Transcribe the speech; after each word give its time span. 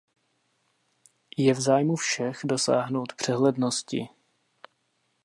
Je 1.37 1.53
v 1.53 1.61
zájmu 1.61 1.95
všech, 1.95 2.39
dosáhnout 2.43 3.13
přehlednosti. 3.13 4.09